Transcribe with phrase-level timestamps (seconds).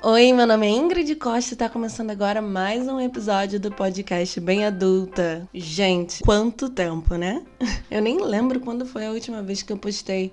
[0.00, 4.38] Oi, meu nome é Ingrid Costa e tá começando agora mais um episódio do podcast
[4.38, 5.48] Bem Adulta.
[5.52, 7.44] Gente, quanto tempo, né?
[7.90, 10.32] Eu nem lembro quando foi a última vez que eu postei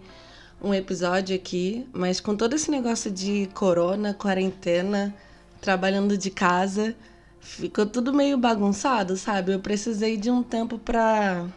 [0.62, 5.15] um episódio aqui, mas com todo esse negócio de corona, quarentena,
[5.60, 6.96] trabalhando de casa,
[7.40, 9.52] ficou tudo meio bagunçado, sabe?
[9.52, 11.47] Eu precisei de um tempo pra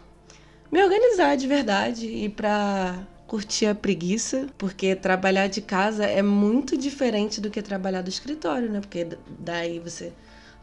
[0.73, 6.79] me organizar de verdade e pra curtir a preguiça, porque trabalhar de casa é muito
[6.79, 8.81] diferente do que trabalhar do escritório, né?
[8.81, 9.07] Porque
[9.39, 10.15] daí você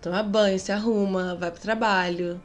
[0.02, 2.42] toma banho, se arruma, vai pro trabalho,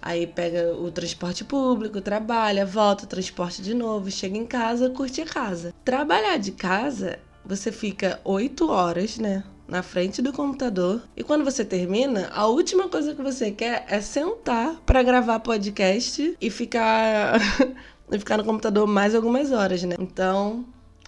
[0.00, 5.26] aí pega o transporte público, trabalha, volta, transporte de novo, chega em casa, curte a
[5.26, 5.74] casa.
[5.82, 9.42] Trabalhar de casa, você fica oito horas, né?
[9.66, 11.00] Na frente do computador.
[11.16, 16.36] E quando você termina, a última coisa que você quer é sentar para gravar podcast
[16.38, 17.40] e ficar
[18.14, 19.96] e ficar no computador mais algumas horas, né?
[19.98, 20.64] Então,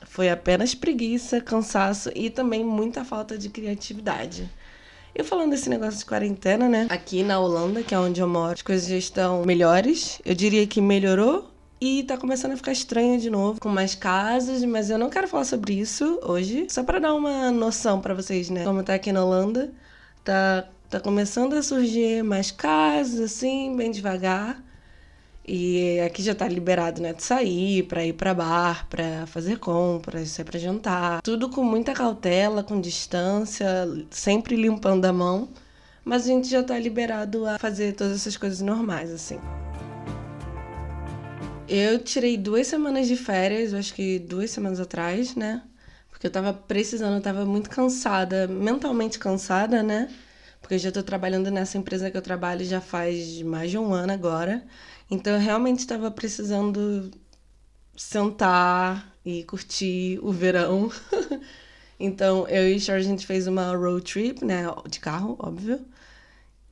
[0.06, 4.50] foi apenas preguiça, cansaço e também muita falta de criatividade.
[5.14, 6.86] Eu falando desse negócio de quarentena, né?
[6.90, 10.20] Aqui na Holanda, que é onde eu moro, as coisas já estão melhores.
[10.24, 14.64] Eu diria que melhorou e tá começando a ficar estranha de novo, com mais casos,
[14.64, 18.50] mas eu não quero falar sobre isso hoje, só para dar uma noção para vocês,
[18.50, 18.64] né?
[18.64, 19.72] Como tá aqui na Holanda,
[20.24, 24.62] tá tá começando a surgir mais casos assim, bem devagar.
[25.46, 30.30] E aqui já tá liberado, né, de sair, para ir para bar, para fazer compras,
[30.30, 31.20] sair para jantar.
[31.22, 33.66] Tudo com muita cautela, com distância,
[34.10, 35.50] sempre limpando a mão.
[36.02, 39.38] Mas a gente já tá liberado a fazer todas essas coisas normais, assim.
[41.68, 45.62] Eu tirei duas semanas de férias, acho que duas semanas atrás, né?
[46.10, 50.08] Porque eu tava precisando, eu tava muito cansada, mentalmente cansada, né?
[50.60, 53.92] Porque eu já tô trabalhando nessa empresa que eu trabalho já faz mais de um
[53.92, 54.62] ano agora.
[55.10, 57.10] Então eu realmente estava precisando
[57.96, 60.90] sentar e curtir o verão.
[61.98, 65.84] então eu e a gente fez uma road trip, né, de carro, óbvio.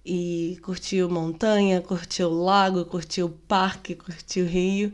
[0.04, 4.92] E curtiu montanha, curtiu lago, curtiu parque, curtiu rio.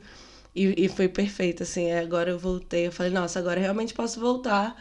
[0.55, 1.93] E, e foi perfeito, assim.
[1.93, 4.77] Agora eu voltei, eu falei, nossa, agora realmente posso voltar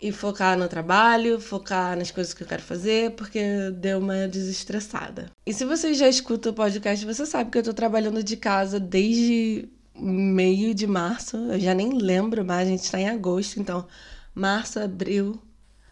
[0.00, 3.40] e focar no trabalho, focar nas coisas que eu quero fazer, porque
[3.72, 5.30] deu uma desestressada.
[5.46, 8.78] E se você já escuta o podcast, você sabe que eu tô trabalhando de casa
[8.78, 11.36] desde meio de março.
[11.36, 13.86] Eu já nem lembro mais, a gente tá em agosto, então
[14.34, 15.40] março, abril.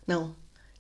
[0.07, 0.35] Não,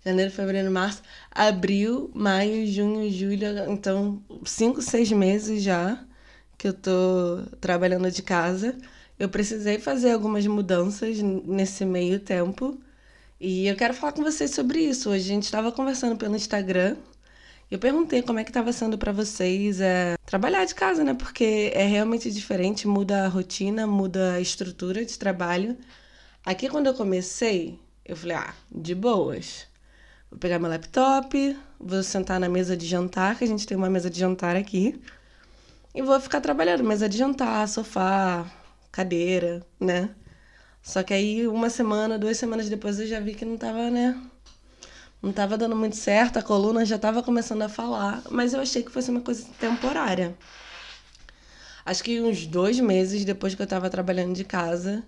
[0.04, 3.46] janeiro, fevereiro, março, abril, maio, junho, julho.
[3.70, 6.04] Então, cinco, seis meses já
[6.58, 8.76] que eu tô trabalhando de casa.
[9.18, 12.78] Eu precisei fazer algumas mudanças nesse meio tempo
[13.42, 15.10] e eu quero falar com vocês sobre isso.
[15.10, 16.96] Hoje a gente estava conversando pelo Instagram.
[17.68, 21.12] Eu perguntei como é que estava sendo para vocês é, trabalhar de casa, né?
[21.12, 25.76] Porque é realmente diferente, muda a rotina, muda a estrutura de trabalho.
[26.46, 29.66] Aqui quando eu comecei, eu falei, ah, de boas.
[30.30, 33.90] Vou pegar meu laptop, vou sentar na mesa de jantar, que a gente tem uma
[33.90, 35.02] mesa de jantar aqui,
[35.92, 38.48] e vou ficar trabalhando, mesa de jantar, sofá,
[38.92, 40.10] cadeira, né?
[40.82, 44.20] Só que aí, uma semana, duas semanas depois, eu já vi que não tava, né?
[45.22, 48.82] Não tava dando muito certo, a coluna já tava começando a falar, mas eu achei
[48.82, 50.34] que fosse uma coisa temporária.
[51.84, 55.04] Acho que uns dois meses depois que eu tava trabalhando de casa,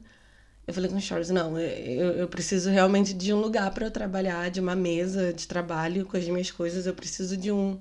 [0.66, 3.90] eu falei com o Charles, não, eu, eu preciso realmente de um lugar para eu
[3.90, 6.86] trabalhar, de uma mesa de trabalho com as minhas coisas.
[6.86, 7.78] Eu preciso de um,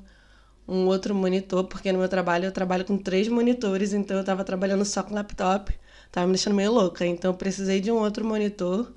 [0.68, 4.44] um outro monitor, porque no meu trabalho eu trabalho com três monitores, então eu tava
[4.44, 5.74] trabalhando só com laptop.
[6.14, 8.94] Tava me deixando meio louca, então eu precisei de um outro monitor.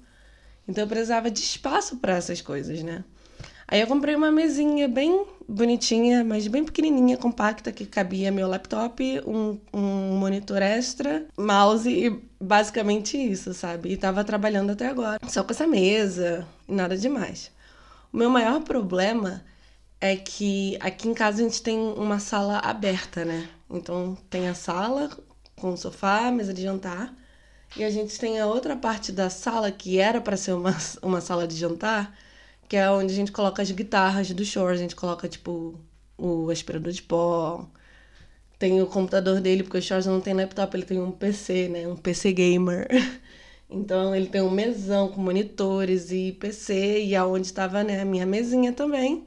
[0.68, 3.04] Então eu precisava de espaço para essas coisas, né?
[3.66, 9.02] Aí eu comprei uma mesinha bem bonitinha, mas bem pequenininha, compacta, que cabia meu laptop,
[9.26, 13.92] um, um monitor extra, mouse e basicamente isso, sabe?
[13.92, 17.50] E tava trabalhando até agora, só com essa mesa e nada demais.
[18.12, 19.42] O meu maior problema
[19.98, 23.48] é que aqui em casa a gente tem uma sala aberta, né?
[23.70, 25.08] Então tem a sala
[25.56, 27.14] com sofá, mesa de jantar.
[27.76, 31.20] E a gente tem a outra parte da sala que era para ser uma, uma
[31.20, 32.16] sala de jantar,
[32.68, 34.66] que é onde a gente coloca as guitarras do show.
[34.68, 35.78] A gente coloca, tipo,
[36.18, 37.66] o aspirador de pó.
[38.58, 41.86] Tem o computador dele, porque o Shores não tem laptop, ele tem um PC, né?
[41.88, 42.88] Um PC gamer.
[43.68, 48.24] Então ele tem um mesão com monitores e PC, e aonde estava né, a minha
[48.24, 49.26] mesinha também.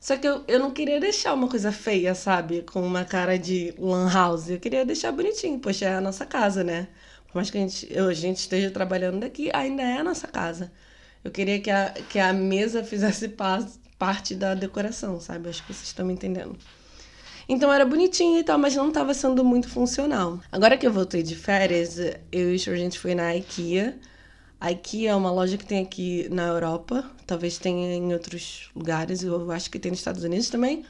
[0.00, 2.62] Só que eu, eu não queria deixar uma coisa feia, sabe?
[2.62, 4.48] Com uma cara de lan house.
[4.48, 6.88] Eu queria deixar bonitinho, poxa, é a nossa casa, né?
[7.26, 10.26] Por mais que a gente, eu, a gente esteja trabalhando daqui, ainda é a nossa
[10.26, 10.72] casa.
[11.22, 13.34] Eu queria que a, que a mesa fizesse
[13.98, 15.48] parte da decoração, sabe?
[15.48, 16.56] Acho que vocês estão me entendendo.
[17.48, 20.38] Então era bonitinho e tal, mas não estava sendo muito funcional.
[20.52, 21.98] Agora que eu voltei de férias,
[22.30, 23.98] eu e o gente foi na IKEA
[24.60, 29.22] A IKEA é uma loja que tem aqui na Europa, talvez tenha em outros lugares,
[29.22, 30.84] eu acho que tem nos Estados Unidos também,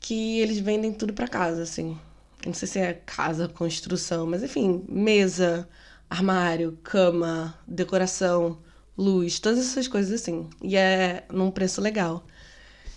[0.00, 1.96] que eles vendem tudo para casa, assim.
[2.44, 5.68] Não sei se é casa, construção, mas enfim, mesa,
[6.10, 8.58] armário, cama, decoração,
[8.96, 10.48] luz, todas essas coisas assim.
[10.62, 12.24] E é num preço legal.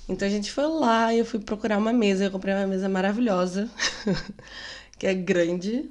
[0.08, 2.26] Então a gente foi lá e eu fui procurar uma mesa.
[2.26, 3.70] Eu comprei uma mesa maravilhosa,
[4.98, 5.90] que é grande.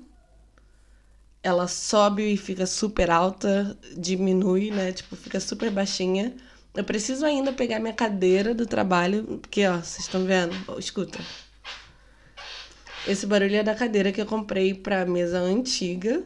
[1.42, 4.92] Ela sobe e fica super alta, diminui, né?
[4.92, 6.34] Tipo, fica super baixinha.
[6.74, 10.54] Eu preciso ainda pegar minha cadeira do trabalho, porque, ó, vocês estão vendo?
[10.68, 11.18] Oh, escuta.
[13.06, 16.22] Esse barulho é da cadeira que eu comprei pra mesa antiga,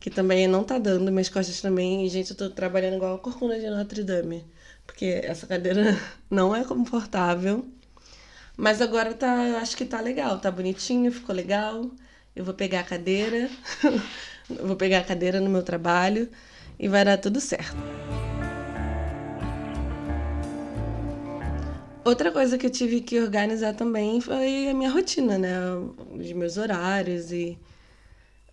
[0.00, 2.06] que também não tá dando, minhas costas também.
[2.06, 4.44] E, gente, eu tô trabalhando igual a corcunda de Notre Dame
[4.86, 5.98] porque essa cadeira
[6.30, 7.66] não é confortável.
[8.56, 11.90] Mas agora tá, acho que tá legal, tá bonitinho, ficou legal.
[12.34, 13.50] Eu vou pegar a cadeira,
[14.48, 16.28] vou pegar a cadeira no meu trabalho
[16.78, 17.76] e vai dar tudo certo.
[22.04, 25.58] Outra coisa que eu tive que organizar também foi a minha rotina, né?
[26.12, 27.58] Os meus horários e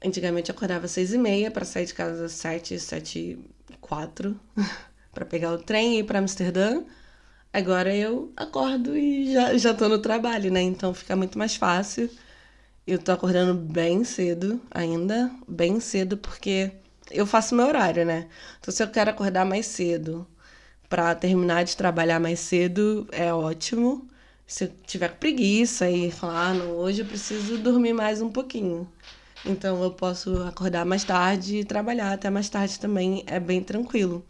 [0.03, 3.77] antigamente eu acordava às seis e meia para sair de casa às sete, sete e
[3.79, 4.39] quatro.
[5.13, 6.83] para pegar o trem e ir para Amsterdã.
[7.53, 10.61] Agora eu acordo e já, já tô no trabalho, né?
[10.61, 12.09] Então fica muito mais fácil.
[12.85, 16.71] Eu tô acordando bem cedo ainda, bem cedo, porque
[17.11, 18.27] eu faço meu horário, né?
[18.59, 20.27] Então se eu quero acordar mais cedo
[20.89, 24.07] para terminar de trabalhar mais cedo, é ótimo.
[24.47, 28.89] Se eu tiver preguiça e falar, ah, não, hoje eu preciso dormir mais um pouquinho.
[29.45, 34.25] Então eu posso acordar mais tarde e trabalhar até mais tarde também, é bem tranquilo.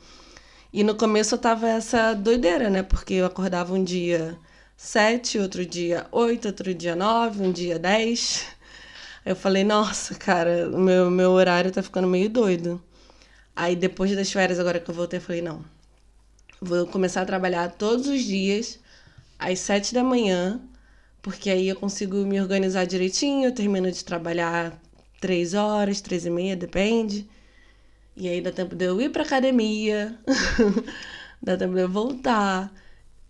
[0.73, 2.83] E no começo eu tava essa doideira, né?
[2.83, 4.37] Porque eu acordava um dia
[4.77, 8.45] sete, outro dia oito, outro dia nove, um dia dez.
[9.25, 12.81] Eu falei, nossa, cara, meu, meu horário tá ficando meio doido.
[13.55, 15.63] Aí depois das férias, agora que eu voltei, eu falei, não.
[16.61, 18.79] Vou começar a trabalhar todos os dias,
[19.39, 20.61] às sete da manhã,
[21.21, 24.81] porque aí eu consigo me organizar direitinho, eu termino de trabalhar
[25.21, 27.27] três horas, três e meia, depende.
[28.15, 30.17] E aí dá tempo de eu ir pra academia,
[31.41, 32.71] dá tempo de eu voltar,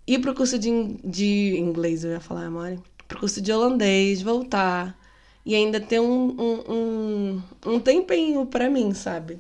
[0.07, 0.69] ir pro curso de,
[1.03, 4.97] de inglês, eu ia falar, Mari, pro curso de holandês, voltar.
[5.45, 9.39] E ainda ter um, um, um, um tempinho pra mim, sabe?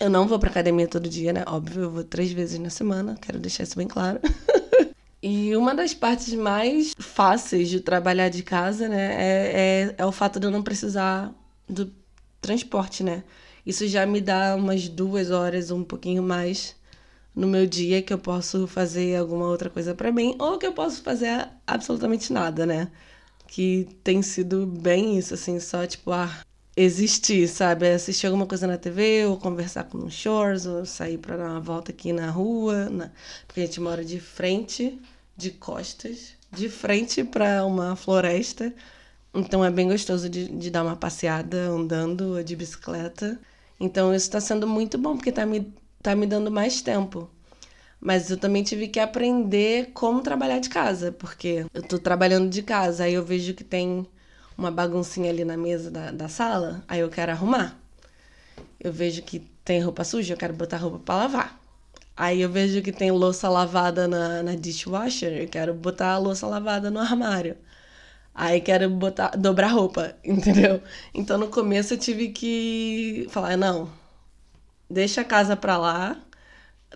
[0.00, 1.44] Eu não vou pra academia todo dia, né?
[1.46, 4.18] Óbvio, eu vou três vezes na semana, quero deixar isso bem claro.
[5.22, 10.10] e uma das partes mais fáceis de trabalhar de casa, né, é, é, é o
[10.10, 11.32] fato de eu não precisar
[11.68, 11.92] do
[12.40, 13.22] transporte, né?
[13.64, 16.74] Isso já me dá umas duas horas, um pouquinho mais
[17.34, 20.72] no meu dia que eu posso fazer alguma outra coisa para mim ou que eu
[20.72, 22.90] posso fazer absolutamente nada, né?
[23.46, 26.44] Que tem sido bem isso, assim, só tipo, ah,
[26.76, 27.88] existir, sabe?
[27.90, 31.60] Assistir alguma coisa na TV, ou conversar com um shores, ou sair para dar uma
[31.60, 33.10] volta aqui na rua, na...
[33.46, 35.00] porque a gente mora de frente,
[35.36, 38.72] de costas, de frente para uma floresta.
[39.34, 43.38] Então é bem gostoso de, de dar uma passeada andando de bicicleta.
[43.80, 45.72] Então isso está sendo muito bom, porque está me,
[46.04, 47.30] tá me dando mais tempo.
[47.98, 52.62] Mas eu também tive que aprender como trabalhar de casa, porque eu estou trabalhando de
[52.62, 54.06] casa, aí eu vejo que tem
[54.56, 57.80] uma baguncinha ali na mesa da, da sala, aí eu quero arrumar.
[58.78, 61.60] Eu vejo que tem roupa suja, eu quero botar roupa para lavar.
[62.14, 66.46] Aí eu vejo que tem louça lavada na, na dishwasher, eu quero botar a louça
[66.46, 67.56] lavada no armário.
[68.34, 70.82] Aí quero botar, dobrar roupa, entendeu?
[71.14, 73.88] Então no começo eu tive que falar, não,
[74.88, 76.16] deixa a casa pra lá.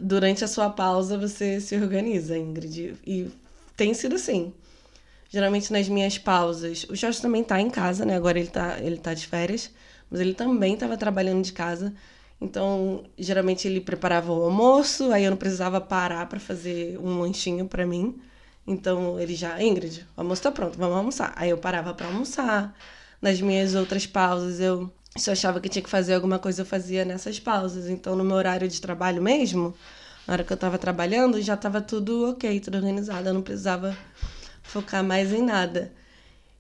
[0.01, 2.97] Durante a sua pausa você se organiza, Ingrid.
[3.07, 3.31] E
[3.77, 4.53] tem sido assim.
[5.31, 8.17] Geralmente nas minhas pausas, o Jorge também tá em casa, né?
[8.17, 9.71] Agora ele tá, ele tá de férias,
[10.11, 11.95] mas ele também estava trabalhando de casa.
[12.41, 17.67] Então, geralmente ele preparava o almoço, aí eu não precisava parar para fazer um lanchinho
[17.67, 18.19] para mim.
[18.67, 21.33] Então ele já, Ingrid, o almoço tá pronto, vamos almoçar.
[21.37, 22.77] Aí eu parava para almoçar.
[23.21, 26.67] Nas minhas outras pausas, eu se eu achava que tinha que fazer alguma coisa, eu
[26.67, 27.89] fazia nessas pausas.
[27.89, 29.75] Então, no meu horário de trabalho mesmo,
[30.27, 33.29] na hora que eu estava trabalhando, já estava tudo ok, tudo organizado.
[33.29, 33.97] Eu não precisava
[34.63, 35.93] focar mais em nada.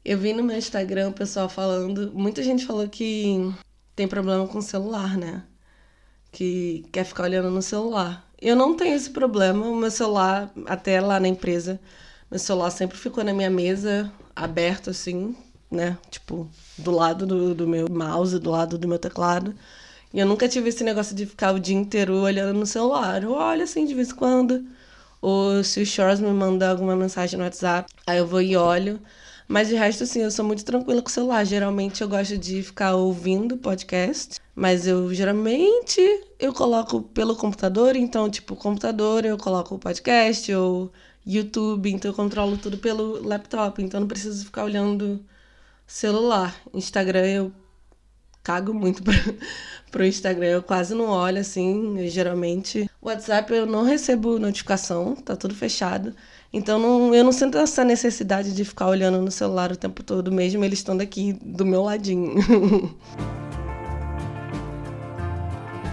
[0.04, 2.12] Eu vi no meu Instagram o pessoal falando.
[2.12, 3.52] Muita gente falou que
[3.94, 5.42] tem problema com o celular, né?
[6.32, 8.26] Que quer ficar olhando no celular.
[8.40, 9.66] Eu não tenho esse problema.
[9.66, 11.80] O meu celular, até lá na empresa,
[12.30, 15.36] meu celular sempre ficou na minha mesa, aberto assim,
[15.70, 15.98] né?
[16.10, 19.54] Tipo, do lado do, do meu mouse, do lado do meu teclado.
[20.12, 23.22] E eu nunca tive esse negócio de ficar o dia inteiro olhando no celular.
[23.22, 24.64] Eu olho assim de vez em quando.
[25.20, 29.00] Ou se o Shores me manda alguma mensagem no WhatsApp, aí eu vou e olho.
[29.46, 31.44] Mas de resto, assim, eu sou muito tranquila com o celular.
[31.44, 36.00] Geralmente eu gosto de ficar ouvindo podcast Mas eu geralmente
[36.38, 40.92] eu coloco pelo computador, então, tipo, computador eu coloco o podcast ou
[41.26, 45.20] YouTube, então eu controlo tudo pelo laptop, então não preciso ficar olhando
[45.88, 46.54] celular.
[46.72, 47.52] Instagram eu
[48.44, 49.14] cago muito pra,
[49.90, 52.88] pro Instagram, eu quase não olho assim, eu, geralmente.
[53.02, 56.14] WhatsApp eu não recebo notificação, tá tudo fechado.
[56.52, 60.30] Então não, eu não sinto essa necessidade de ficar olhando no celular o tempo todo,
[60.30, 62.36] mesmo eles estando aqui do meu ladinho.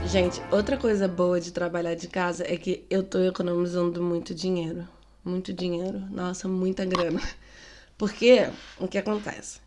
[0.08, 4.88] Gente, outra coisa boa de trabalhar de casa é que eu tô economizando muito dinheiro.
[5.26, 6.00] Muito dinheiro.
[6.10, 7.20] Nossa, muita grana.
[7.98, 8.48] Porque
[8.80, 9.65] o que acontece?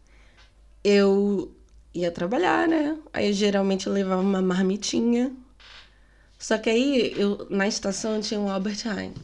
[0.84, 1.54] Eu
[1.94, 2.96] ia trabalhar, né?
[3.12, 5.32] Aí geralmente eu levava uma marmitinha.
[6.38, 9.14] Só que aí eu na estação tinha um Albert Heijn.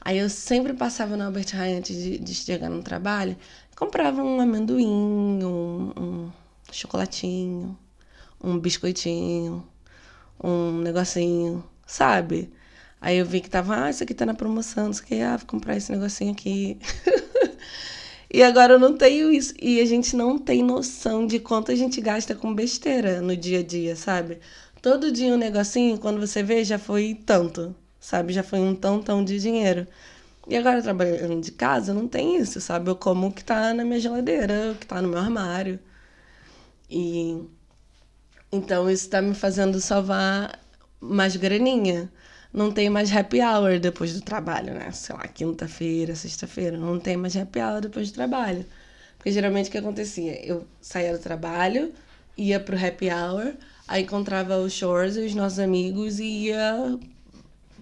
[0.00, 3.36] Aí eu sempre passava no Albert Heijn antes de, de chegar no trabalho,
[3.76, 6.32] comprava um amendoim, um, um
[6.72, 7.78] chocolatinho,
[8.42, 9.64] um biscoitinho,
[10.42, 12.52] um negocinho, sabe?
[13.00, 15.20] Aí eu vi que tava, ah, isso aqui tá na promoção, não sei o que,
[15.22, 16.78] ah, vou comprar esse negocinho aqui.
[18.32, 19.54] e agora eu não tenho isso.
[19.60, 23.60] E a gente não tem noção de quanto a gente gasta com besteira no dia
[23.60, 24.38] a dia, sabe?
[24.80, 28.32] Todo dia um negocinho, quando você vê, já foi tanto sabe?
[28.34, 29.86] Já foi um tão, tão de dinheiro.
[30.48, 32.90] E agora, trabalhando de casa, não tem isso, sabe?
[32.90, 35.78] Eu como o que tá na minha geladeira, o que tá no meu armário.
[36.90, 37.42] E.
[38.50, 40.60] Então, isso tá me fazendo salvar
[41.00, 42.12] mais graninha.
[42.52, 44.90] Não tem mais happy hour depois do trabalho, né?
[44.92, 46.76] Sei lá, quinta-feira, sexta-feira.
[46.76, 48.66] Não tem mais happy hour depois do trabalho.
[49.16, 50.44] Porque geralmente o que acontecia?
[50.46, 51.92] Eu saía do trabalho,
[52.36, 53.54] ia pro happy hour,
[53.88, 56.98] aí encontrava os shores e os nossos amigos e ia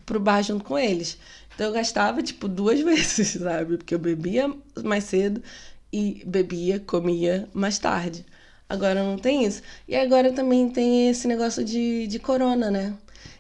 [0.07, 1.19] pro bar junto com eles.
[1.55, 3.77] Então eu gastava, tipo, duas vezes, sabe?
[3.77, 4.53] Porque eu bebia
[4.85, 5.43] mais cedo
[5.93, 8.25] e bebia, comia mais tarde.
[8.69, 9.63] Agora não tem isso.
[9.89, 12.95] E agora também tem esse negócio de, de corona, né?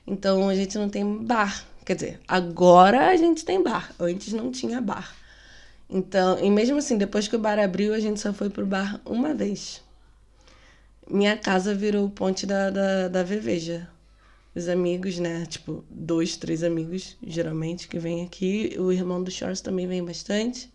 [0.07, 1.65] Então a gente não tem bar.
[1.85, 3.93] Quer dizer, agora a gente tem bar.
[3.99, 5.15] Antes não tinha bar.
[5.89, 9.01] Então, e mesmo assim, depois que o bar abriu, a gente só foi pro bar
[9.05, 9.83] uma vez.
[11.09, 13.89] Minha casa virou ponte da, da, da Veveja
[14.55, 15.47] os amigos, né?
[15.47, 18.75] Tipo, dois, três amigos, geralmente, que vêm aqui.
[18.79, 20.71] O irmão do Shores também vem bastante.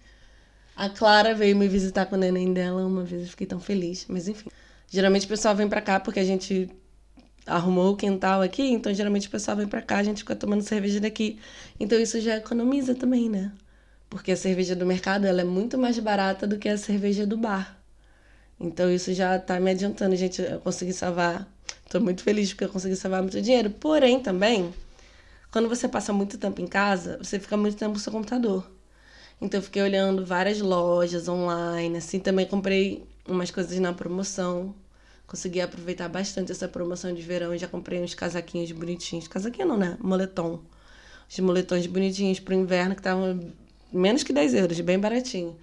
[0.75, 4.05] A Clara veio me visitar com o neném dela uma vez, eu fiquei tão feliz.
[4.09, 4.49] Mas enfim,
[4.89, 6.69] geralmente o pessoal vem pra cá porque a gente
[7.45, 10.61] arrumou o quintal aqui, então geralmente o pessoal vem pra cá, a gente fica tomando
[10.63, 11.39] cerveja daqui.
[11.79, 13.51] Então isso já economiza também, né?
[14.09, 17.37] Porque a cerveja do mercado ela é muito mais barata do que a cerveja do
[17.37, 17.77] bar.
[18.59, 20.41] Então isso já tá me adiantando, gente.
[20.41, 21.47] Eu consegui salvar
[21.85, 23.69] Estou muito feliz porque eu consegui salvar muito dinheiro.
[23.69, 24.73] Porém, também,
[25.51, 28.69] quando você passa muito tempo em casa, você fica muito tempo no seu computador.
[29.39, 32.19] Então, eu fiquei olhando várias lojas online, assim.
[32.19, 34.73] Também comprei umas coisas na promoção.
[35.27, 37.57] Consegui aproveitar bastante essa promoção de verão.
[37.57, 39.27] Já comprei uns casaquinhos bonitinhos.
[39.27, 39.97] Casaquinho não, né?
[39.99, 40.61] Moletom.
[41.29, 43.39] Os moletons bonitinhos pro inverno que estavam
[43.91, 45.57] menos que 10 euros, bem baratinho.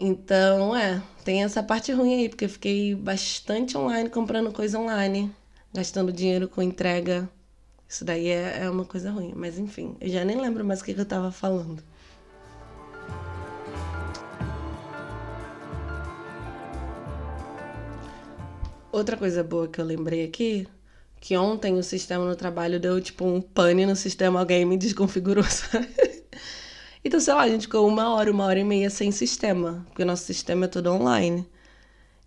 [0.00, 5.32] Então, é, tem essa parte ruim aí, porque eu fiquei bastante online comprando coisa online,
[5.72, 7.28] gastando dinheiro com entrega.
[7.88, 9.32] Isso daí é, é uma coisa ruim.
[9.36, 11.82] Mas enfim, eu já nem lembro mais o que, que eu tava falando.
[18.92, 20.68] Outra coisa boa que eu lembrei aqui,
[21.18, 25.42] que ontem o sistema no trabalho deu tipo um pane no sistema, alguém me desconfigurou,
[25.48, 25.88] sabe?
[27.02, 30.02] Então, sei lá, a gente ficou uma hora, uma hora e meia sem sistema, porque
[30.02, 31.48] o nosso sistema é todo online.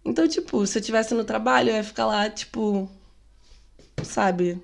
[0.03, 2.89] Então, tipo, se eu estivesse no trabalho, eu ia ficar lá, tipo,
[4.03, 4.59] sabe,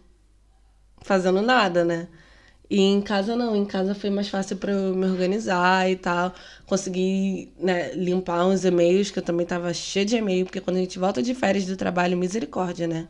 [1.03, 2.07] fazendo nada, né?
[2.71, 6.33] E em casa não, em casa foi mais fácil para eu me organizar e tal.
[6.65, 10.79] Consegui né, limpar uns e-mails, que eu também tava cheia de e-mail, porque quando a
[10.79, 13.09] gente volta de férias do trabalho, misericórdia, né?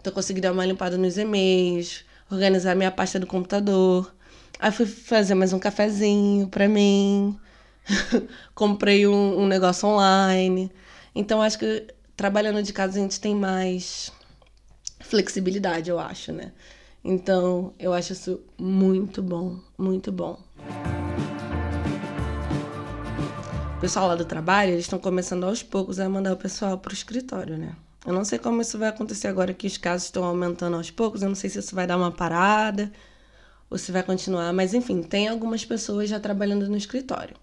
[0.00, 4.10] Então eu consegui dar uma limpada nos e-mails, organizar minha pasta do computador.
[4.58, 7.38] Aí fui fazer mais um cafezinho pra mim.
[8.54, 10.72] Comprei um, um negócio online.
[11.14, 14.10] Então acho que trabalhando de casa a gente tem mais
[15.00, 16.52] flexibilidade, eu acho, né?
[17.04, 20.40] Então eu acho isso muito bom, muito bom.
[23.76, 26.94] O pessoal lá do trabalho, eles estão começando aos poucos a mandar o pessoal pro
[26.94, 27.76] escritório, né?
[28.06, 31.22] Eu não sei como isso vai acontecer agora que os casos estão aumentando aos poucos.
[31.22, 32.90] Eu não sei se isso vai dar uma parada
[33.68, 37.36] ou se vai continuar, mas enfim, tem algumas pessoas já trabalhando no escritório.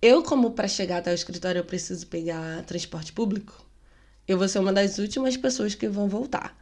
[0.00, 3.64] Eu, como para chegar até o escritório eu preciso pegar transporte público,
[4.28, 6.54] eu vou ser uma das últimas pessoas que vão voltar.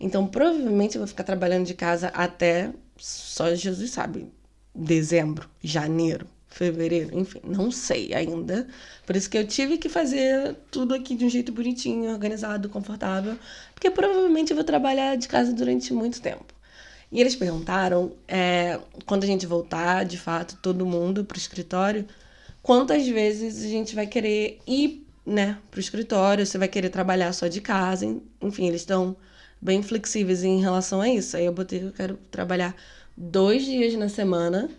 [0.00, 4.30] Então, provavelmente eu vou ficar trabalhando de casa até só Jesus sabe,
[4.74, 8.66] dezembro, janeiro, fevereiro, enfim, não sei ainda.
[9.06, 13.38] Por isso que eu tive que fazer tudo aqui de um jeito bonitinho, organizado, confortável,
[13.74, 16.54] porque provavelmente eu vou trabalhar de casa durante muito tempo.
[17.10, 22.06] E eles perguntaram, é, quando a gente voltar, de fato, todo mundo para o escritório,
[22.62, 27.32] quantas vezes a gente vai querer ir né, para o escritório, você vai querer trabalhar
[27.32, 28.04] só de casa,
[28.42, 29.16] enfim, eles estão
[29.60, 31.36] bem flexíveis em relação a isso.
[31.36, 32.74] Aí eu botei que eu quero trabalhar
[33.16, 34.70] dois dias na semana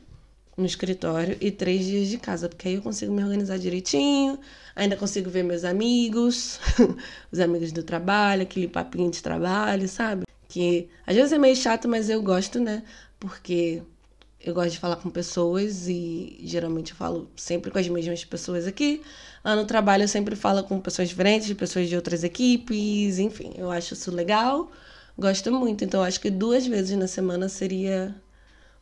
[0.59, 4.38] no escritório e três dias de casa, porque aí eu consigo me organizar direitinho,
[4.75, 6.59] ainda consigo ver meus amigos,
[7.31, 10.24] os amigos do trabalho, aquele papinho de trabalho, sabe?
[10.50, 12.83] Que às vezes é meio chato, mas eu gosto, né?
[13.19, 13.81] Porque
[14.41, 18.65] eu gosto de falar com pessoas e geralmente eu falo sempre com as mesmas pessoas
[18.67, 19.01] aqui.
[19.43, 23.93] No trabalho eu sempre falo com pessoas diferentes, pessoas de outras equipes, enfim, eu acho
[23.93, 24.72] isso legal,
[25.17, 25.84] gosto muito.
[25.84, 28.15] Então acho que duas vezes na semana seria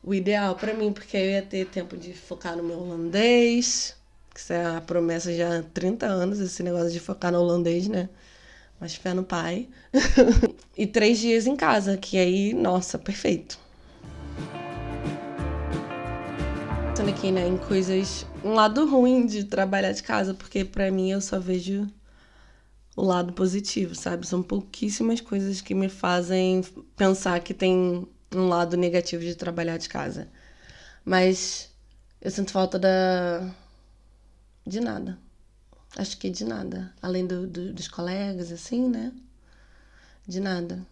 [0.03, 3.95] o ideal para mim, porque eu ia ter tempo de focar no meu holandês,
[4.33, 7.87] que isso é a promessa já há 30 anos, esse negócio de focar no holandês,
[7.87, 8.09] né?
[8.79, 9.67] Mas fé no pai.
[10.77, 13.66] e três dias em casa, que aí, nossa, perfeito.
[16.97, 18.25] Pensando aqui, né, em coisas.
[18.43, 21.87] Um lado ruim de trabalhar de casa, porque para mim eu só vejo
[22.95, 24.25] o lado positivo, sabe?
[24.25, 26.63] São pouquíssimas coisas que me fazem
[26.95, 30.27] pensar que tem um lado negativo de trabalhar de casa.
[31.05, 31.69] Mas
[32.19, 33.47] eu sinto falta da.
[34.65, 35.19] de nada.
[35.95, 36.91] Acho que de nada.
[36.99, 39.13] Além do, do, dos colegas, assim, né?
[40.27, 40.83] De nada.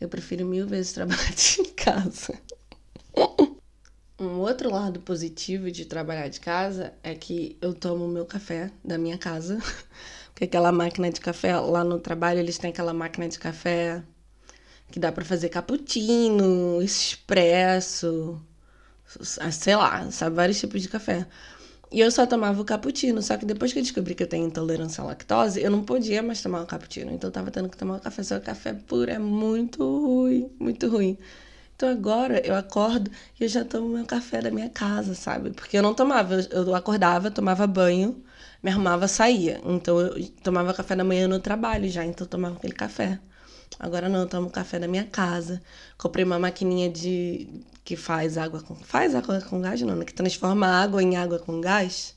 [0.00, 2.32] Eu prefiro mil vezes trabalhar de casa.
[4.20, 8.98] Um outro lado positivo de trabalhar de casa é que eu tomo meu café da
[8.98, 9.58] minha casa.
[10.34, 14.02] Porque aquela máquina de café lá no trabalho, eles têm aquela máquina de café
[14.90, 18.40] que dá para fazer cappuccino, expresso,
[19.52, 21.26] sei lá, sabe, vários tipos de café.
[21.92, 24.46] E eu só tomava o cappuccino, só que depois que eu descobri que eu tenho
[24.46, 27.12] intolerância à lactose, eu não podia mais tomar o cappuccino.
[27.12, 29.82] Então eu tava tendo que tomar o café, só que o café puro é muito
[29.84, 31.18] ruim, muito ruim.
[31.80, 33.10] Então agora eu acordo
[33.40, 35.50] e eu já tomo meu café da minha casa, sabe?
[35.50, 38.22] Porque eu não tomava, eu acordava, tomava banho,
[38.62, 39.62] me arrumava, saía.
[39.64, 43.18] Então eu tomava café da manhã no trabalho já, então eu tomava aquele café.
[43.78, 45.62] Agora não, eu tomo café na minha casa.
[45.96, 47.48] Comprei uma maquininha de
[47.82, 50.04] que faz água com faz água com gás, não, né?
[50.04, 52.14] que transforma água em água com gás.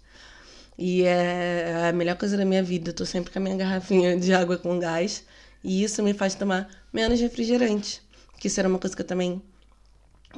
[0.77, 2.89] E é a melhor coisa da minha vida.
[2.89, 5.23] Eu tô sempre com a minha garrafinha de água com gás.
[5.63, 8.01] E isso me faz tomar menos refrigerante.
[8.37, 9.41] Que isso era uma coisa que eu também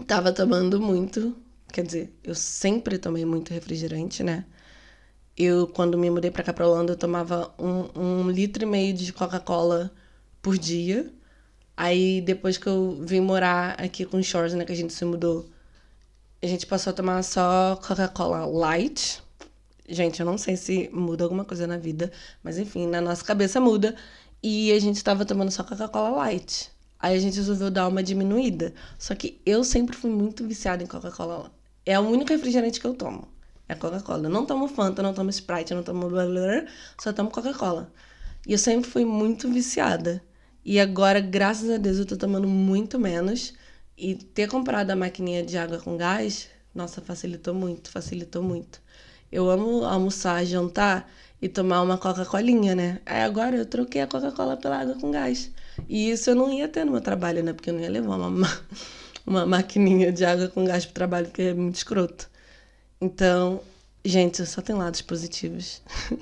[0.04, 1.36] tava tomando muito.
[1.72, 4.46] Quer dizer, eu sempre tomei muito refrigerante, né?
[5.38, 8.94] Eu, quando me mudei pra cá pra Holanda, eu tomava um, um litro e meio
[8.94, 9.92] de Coca-Cola
[10.42, 11.12] por dia.
[11.76, 15.04] Aí depois que eu vim morar aqui com o Shores, né, que a gente se
[15.04, 15.50] mudou,
[16.42, 19.22] a gente passou a tomar só Coca-Cola Light.
[19.88, 22.12] Gente, eu não sei se muda alguma coisa na vida,
[22.44, 23.96] mas enfim, na nossa cabeça muda.
[24.42, 26.72] E a gente estava tomando só Coca-Cola Light.
[27.00, 28.74] Aí a gente resolveu dar uma diminuída.
[28.98, 31.52] Só que eu sempre fui muito viciada em Coca-Cola.
[31.86, 33.28] É o único refrigerante que eu tomo.
[33.68, 34.24] É Coca-Cola.
[34.26, 36.66] Eu não tomo Fanta, não tomo Sprite, não tomo blá, blá, blá
[37.00, 37.92] só tomo Coca-Cola.
[38.48, 40.24] E eu sempre fui muito viciada.
[40.64, 43.54] E agora, graças a Deus, eu tô tomando muito menos.
[43.98, 48.82] E ter comprado a maquininha de água com gás, nossa, facilitou muito, facilitou muito.
[49.32, 51.10] Eu amo almoçar, jantar
[51.42, 53.02] e tomar uma Coca-Colinha, né?
[53.06, 55.52] Aí agora eu troquei a Coca-Cola pela água com gás.
[55.88, 57.54] E isso eu não ia ter no meu trabalho, né?
[57.54, 58.62] Porque eu não ia levar uma,
[59.26, 62.30] uma maquininha de água com gás pro trabalho, que é muito escroto.
[63.00, 63.62] Então,
[64.04, 65.82] gente, só tem lados positivos.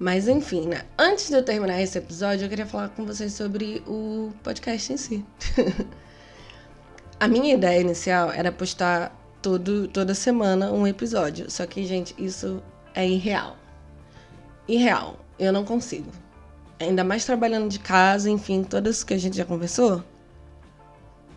[0.00, 0.82] Mas enfim, né?
[0.96, 4.96] Antes de eu terminar esse episódio, eu queria falar com vocês sobre o podcast em
[4.96, 5.24] si.
[7.18, 11.50] a minha ideia inicial era postar todo, toda semana um episódio.
[11.50, 12.62] Só que, gente, isso
[12.94, 13.56] é irreal.
[14.68, 15.18] Irreal.
[15.36, 16.12] Eu não consigo.
[16.80, 20.02] Ainda mais trabalhando de casa, enfim, todas que a gente já conversou.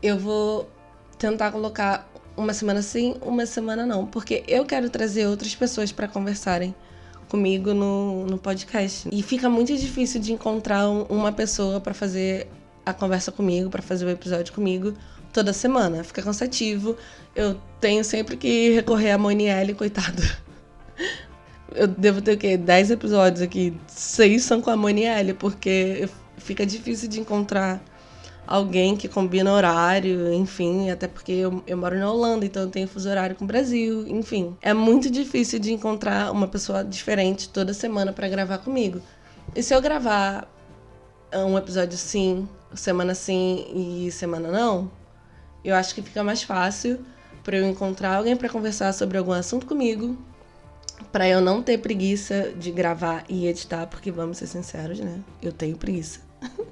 [0.01, 0.69] Eu vou
[1.17, 4.05] tentar colocar uma semana sim, uma semana não.
[4.05, 6.75] Porque eu quero trazer outras pessoas para conversarem
[7.27, 9.07] comigo no, no podcast.
[9.11, 12.47] E fica muito difícil de encontrar um, uma pessoa para fazer
[12.85, 14.93] a conversa comigo, para fazer o episódio comigo
[15.31, 16.03] toda semana.
[16.03, 16.95] Fica cansativo.
[17.35, 20.21] Eu tenho sempre que recorrer a Monielle, coitada.
[21.73, 22.57] Eu devo ter o quê?
[22.57, 23.77] 10 episódios aqui.
[23.87, 27.81] Seis são com a Monielle, porque fica difícil de encontrar
[28.45, 32.87] alguém que combina horário, enfim, até porque eu, eu moro na Holanda, então eu tenho
[32.87, 34.57] fuso horário com o Brasil, enfim.
[34.61, 39.01] É muito difícil de encontrar uma pessoa diferente toda semana para gravar comigo.
[39.55, 40.47] E se eu gravar
[41.33, 44.91] um episódio sim, semana sim e semana não,
[45.63, 46.99] eu acho que fica mais fácil
[47.43, 50.17] para eu encontrar alguém para conversar sobre algum assunto comigo
[51.11, 55.19] Pra eu não ter preguiça de gravar e editar, porque vamos ser sinceros, né?
[55.41, 56.21] Eu tenho preguiça.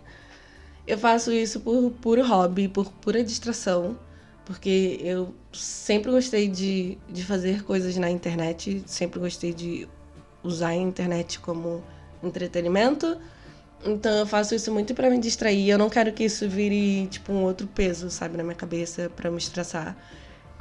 [0.87, 3.99] eu faço isso por puro hobby, por pura distração,
[4.45, 9.87] porque eu sempre gostei de, de fazer coisas na internet, sempre gostei de
[10.43, 11.83] usar a internet como
[12.23, 13.17] entretenimento.
[13.85, 15.69] Então eu faço isso muito para me distrair.
[15.69, 19.29] Eu não quero que isso vire tipo um outro peso, sabe, na minha cabeça para
[19.29, 19.95] me estressar.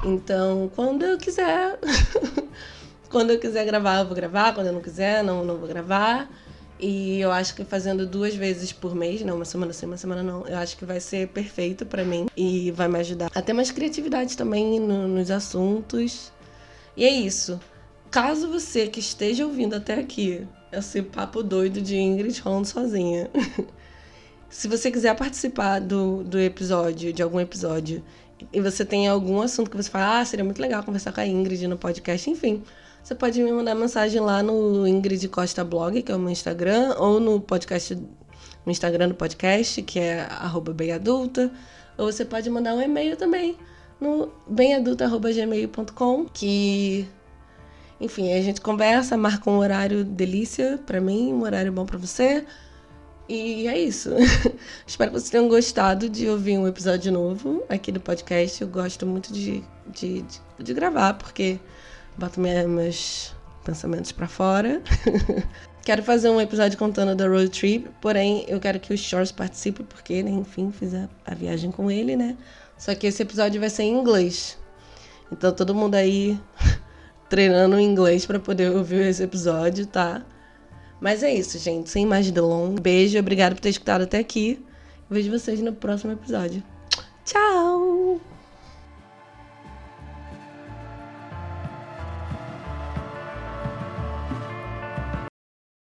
[0.05, 1.77] Então, quando eu quiser,
[3.09, 4.53] quando eu quiser gravar, eu vou gravar.
[4.53, 6.29] Quando eu não quiser, não, não vou gravar.
[6.79, 10.23] E eu acho que fazendo duas vezes por mês, não uma semana sim, uma semana
[10.23, 13.51] não, eu acho que vai ser perfeito para mim e vai me ajudar a ter
[13.51, 16.31] mais criatividade também no, nos assuntos.
[16.95, 17.59] E é isso.
[18.09, 23.29] Caso você que esteja ouvindo até aqui esse papo doido de Ingrid falando sozinha.
[24.49, 28.03] Se você quiser participar do, do episódio, de algum episódio,
[28.51, 31.27] e você tem algum assunto que você fala, ah, seria muito legal conversar com a
[31.27, 32.63] Ingrid no podcast, enfim,
[33.03, 36.95] você pode me mandar mensagem lá no Ingrid Costa Blog, que é o meu Instagram,
[36.97, 41.51] ou no podcast, no Instagram do podcast, que é arroba bem-adulta,
[41.97, 43.57] ou você pode mandar um e-mail também
[43.99, 47.07] no bemadulta.gmail.com, que
[47.99, 52.45] enfim, a gente conversa, marca um horário delícia para mim, um horário bom para você.
[53.27, 54.09] E é isso.
[54.87, 58.61] Espero que vocês tenham gostado de ouvir um episódio novo aqui do podcast.
[58.61, 61.59] Eu gosto muito de, de, de, de gravar, porque
[62.19, 64.81] boto meus pensamentos para fora.
[65.83, 69.83] quero fazer um episódio contando da road trip, porém eu quero que o Shores participe,
[69.83, 72.37] porque ele, enfim, fiz a, a viagem com ele, né?
[72.77, 74.57] Só que esse episódio vai ser em inglês.
[75.31, 76.39] Então todo mundo aí
[77.29, 80.23] treinando inglês para poder ouvir esse episódio, tá?
[80.99, 81.89] Mas é isso, gente.
[81.89, 82.81] Sem mais delongas.
[82.81, 84.63] Beijo, obrigado por ter escutado até aqui.
[85.09, 86.61] Vejo vocês no próximo episódio.
[87.23, 88.28] Tchau!